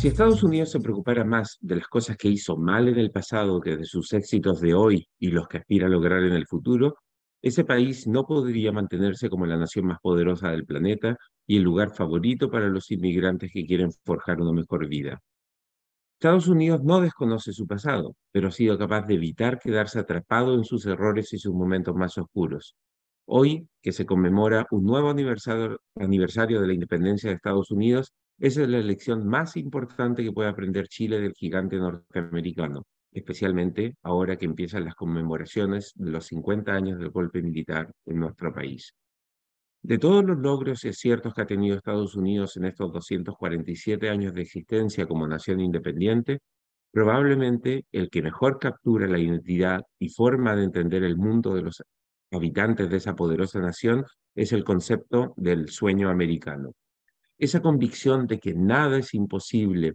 [0.00, 3.60] Si Estados Unidos se preocupara más de las cosas que hizo mal en el pasado
[3.60, 6.96] que de sus éxitos de hoy y los que aspira a lograr en el futuro,
[7.42, 11.94] ese país no podría mantenerse como la nación más poderosa del planeta y el lugar
[11.94, 15.20] favorito para los inmigrantes que quieren forjar una mejor vida.
[16.14, 20.64] Estados Unidos no desconoce su pasado, pero ha sido capaz de evitar quedarse atrapado en
[20.64, 22.74] sus errores y sus momentos más oscuros.
[23.26, 28.62] Hoy, que se conmemora un nuevo aniversario, aniversario de la independencia de Estados Unidos, esa
[28.62, 34.46] es la lección más importante que puede aprender Chile del gigante norteamericano, especialmente ahora que
[34.46, 38.94] empiezan las conmemoraciones de los 50 años del golpe militar en nuestro país.
[39.82, 44.32] De todos los logros y aciertos que ha tenido Estados Unidos en estos 247 años
[44.32, 46.40] de existencia como nación independiente,
[46.92, 51.82] probablemente el que mejor captura la identidad y forma de entender el mundo de los
[52.32, 56.72] habitantes de esa poderosa nación es el concepto del sueño americano.
[57.40, 59.94] Esa convicción de que nada es imposible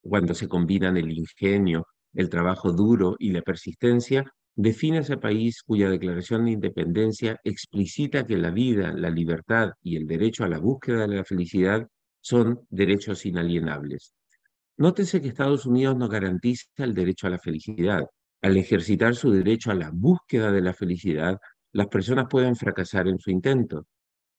[0.00, 4.24] cuando se combinan el ingenio, el trabajo duro y la persistencia,
[4.56, 10.06] define ese país cuya declaración de independencia explicita que la vida, la libertad y el
[10.06, 11.86] derecho a la búsqueda de la felicidad
[12.22, 14.14] son derechos inalienables.
[14.78, 18.06] Nótese que Estados Unidos no garantiza el derecho a la felicidad.
[18.40, 21.36] Al ejercitar su derecho a la búsqueda de la felicidad,
[21.72, 23.86] las personas pueden fracasar en su intento,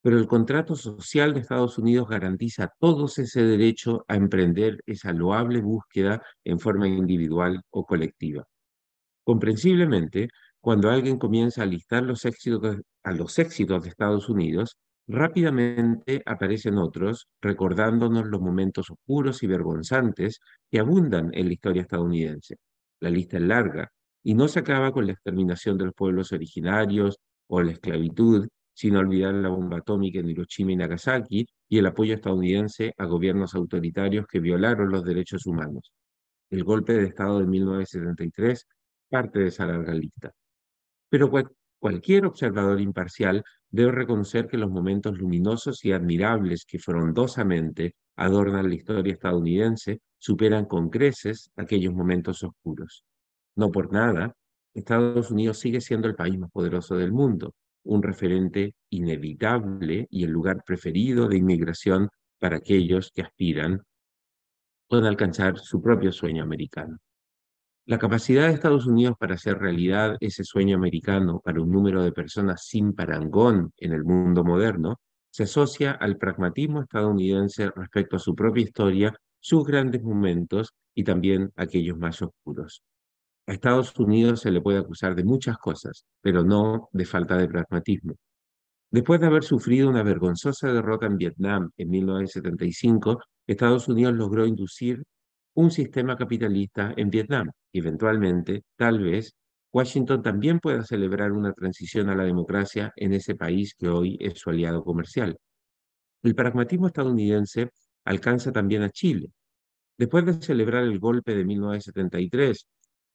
[0.02, 5.14] pero el contrato social de Estados Unidos garantiza a todos ese derecho a emprender esa
[5.14, 8.46] loable búsqueda en forma individual o colectiva.
[9.24, 10.30] Comprensiblemente,
[10.60, 16.78] cuando alguien comienza a listar los éxitos, a los éxitos de Estados Unidos, rápidamente aparecen
[16.78, 22.58] otros recordándonos los momentos oscuros y vergonzantes que abundan en la historia estadounidense.
[23.00, 23.92] La lista es larga
[24.24, 28.96] y no se acaba con la exterminación de los pueblos originarios o la esclavitud, sin
[28.96, 34.26] olvidar la bomba atómica en Hiroshima y Nagasaki y el apoyo estadounidense a gobiernos autoritarios
[34.28, 35.92] que violaron los derechos humanos.
[36.50, 38.68] El golpe de Estado de 1973
[39.10, 40.32] parte de esa larga lista.
[41.10, 41.30] Pero
[41.80, 48.76] cualquier observador imparcial debe reconocer que los momentos luminosos y admirables que frondosamente adornan la
[48.76, 53.04] historia estadounidense superan con creces aquellos momentos oscuros.
[53.56, 54.36] No por nada,
[54.74, 57.54] Estados Unidos sigue siendo el país más poderoso del mundo,
[57.84, 62.10] un referente inevitable y el lugar preferido de inmigración
[62.40, 63.82] para aquellos que aspiran
[64.92, 66.98] a alcanzar su propio sueño americano.
[67.86, 72.12] La capacidad de Estados Unidos para hacer realidad ese sueño americano para un número de
[72.12, 75.00] personas sin parangón en el mundo moderno
[75.32, 81.52] se asocia al pragmatismo estadounidense respecto a su propia historia, sus grandes momentos y también
[81.56, 82.84] aquellos más oscuros.
[83.52, 87.50] A Estados Unidos se le puede acusar de muchas cosas, pero no de falta de
[87.50, 88.14] pragmatismo.
[88.90, 95.04] Después de haber sufrido una vergonzosa derrota en Vietnam en 1975, Estados Unidos logró inducir
[95.56, 97.52] un sistema capitalista en Vietnam.
[97.74, 99.36] Eventualmente, tal vez,
[99.74, 104.40] Washington también pueda celebrar una transición a la democracia en ese país que hoy es
[104.40, 105.38] su aliado comercial.
[106.24, 107.72] El pragmatismo estadounidense
[108.06, 109.28] alcanza también a Chile.
[109.98, 112.66] Después de celebrar el golpe de 1973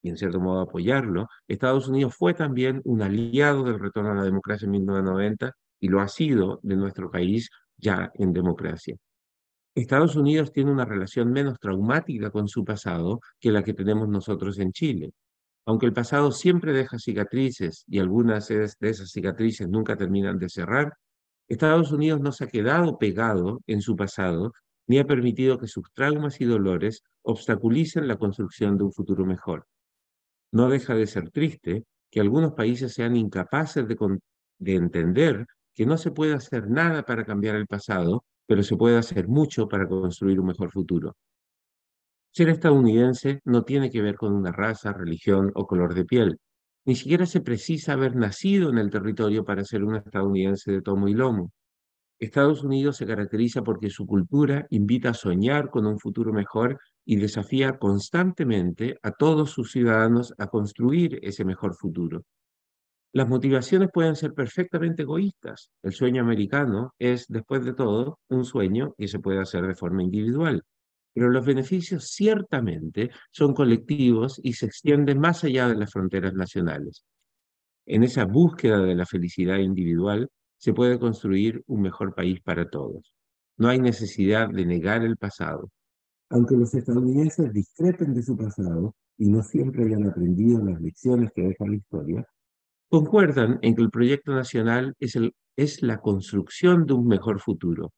[0.07, 4.23] y en cierto modo apoyarlo, Estados Unidos fue también un aliado del retorno a la
[4.23, 8.95] democracia en 1990 y lo ha sido de nuestro país ya en democracia.
[9.75, 14.61] Estados Unidos tiene una relación menos traumática con su pasado que la que tenemos nosotros
[14.61, 15.11] en Chile.
[15.67, 20.93] Aunque el pasado siempre deja cicatrices y algunas de esas cicatrices nunca terminan de cerrar,
[21.49, 24.53] Estados Unidos no se ha quedado pegado en su pasado
[24.87, 29.67] ni ha permitido que sus traumas y dolores obstaculicen la construcción de un futuro mejor.
[30.57, 33.97] No deja de ser triste que algunos países sean incapaces de,
[34.59, 38.97] de entender que no se puede hacer nada para cambiar el pasado pero se puede
[38.97, 41.17] hacer mucho para construir un mejor futuro.
[42.31, 46.39] Ser estadounidense no tiene que ver con una raza, religión o color de piel.
[46.85, 51.09] Ni siquiera se precisa haber nacido en el territorio para ser un estadounidense de tomo
[51.09, 51.51] y lomo.
[52.19, 57.17] Estados Unidos se caracteriza porque su cultura invita a soñar con un futuro mejor y
[57.17, 62.25] desafía constantemente a todos sus ciudadanos a construir ese mejor futuro.
[63.13, 65.71] Las motivaciones pueden ser perfectamente egoístas.
[65.83, 70.03] El sueño americano es, después de todo, un sueño que se puede hacer de forma
[70.03, 70.63] individual.
[71.15, 77.05] Pero los beneficios ciertamente son colectivos y se extienden más allá de las fronteras nacionales.
[77.87, 83.13] En esa búsqueda de la felicidad individual se puede construir un mejor país para todos.
[83.59, 85.71] No hay necesidad de negar el pasado.
[86.31, 91.43] Aunque los estadounidenses discrepen de su pasado y no siempre hayan aprendido las lecciones que
[91.43, 92.27] deja la historia,
[92.89, 97.93] concuerdan en que el proyecto nacional es, el, es la construcción de un mejor futuro.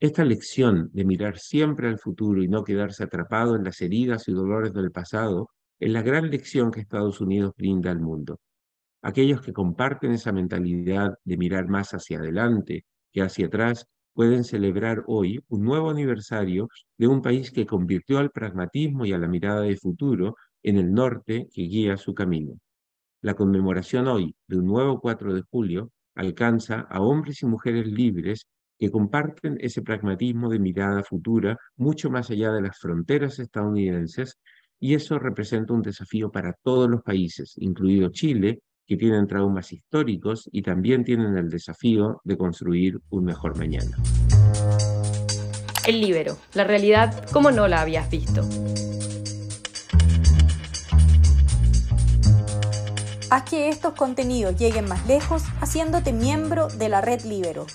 [0.00, 4.32] Esta lección de mirar siempre al futuro y no quedarse atrapado en las heridas y
[4.32, 8.38] dolores del pasado es la gran lección que Estados Unidos brinda al mundo.
[9.02, 15.04] Aquellos que comparten esa mentalidad de mirar más hacia adelante que hacia atrás pueden celebrar
[15.06, 19.60] hoy un nuevo aniversario de un país que convirtió al pragmatismo y a la mirada
[19.60, 22.58] de futuro en el norte que guía su camino.
[23.22, 28.46] La conmemoración hoy de un nuevo 4 de julio alcanza a hombres y mujeres libres
[28.78, 34.38] que comparten ese pragmatismo de mirada futura mucho más allá de las fronteras estadounidenses
[34.80, 40.48] y eso representa un desafío para todos los países, incluido Chile, que tienen traumas históricos
[40.50, 43.98] y también tienen el desafío de construir un mejor mañana.
[45.86, 48.42] El libero, la realidad como no la habías visto.
[53.30, 57.66] Haz que estos contenidos lleguen más lejos haciéndote miembro de la red Libero.